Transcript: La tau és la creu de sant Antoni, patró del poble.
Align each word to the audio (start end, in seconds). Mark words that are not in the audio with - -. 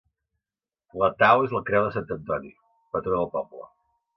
La 1.01 1.09
tau 1.19 1.45
és 1.49 1.53
la 1.57 1.63
creu 1.67 1.85
de 1.89 1.93
sant 1.99 2.15
Antoni, 2.17 2.53
patró 2.97 3.17
del 3.21 3.31
poble. 3.37 3.71